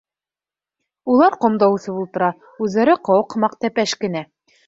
Улар 1.15 1.35
ҡомда 1.43 1.67
үҫеп 1.75 1.99
ултыра, 2.03 2.31
үҙҙәре 2.67 2.97
ҡыуаҡ 3.09 3.37
һымаҡ 3.39 3.57
тәпәш 3.67 3.97
кенә. 4.05 4.27